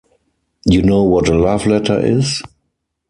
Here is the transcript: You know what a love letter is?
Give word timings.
You 0.65 0.81
know 0.81 1.03
what 1.03 1.29
a 1.29 1.37
love 1.37 1.67
letter 1.67 1.99
is? 1.99 2.41